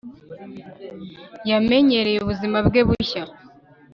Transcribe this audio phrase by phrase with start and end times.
[1.49, 3.23] yamenyereye ubuzima bwe bushya